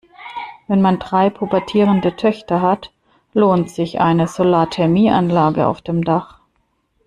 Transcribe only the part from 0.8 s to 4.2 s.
man drei pubertierende Töchter hat, lohnt sich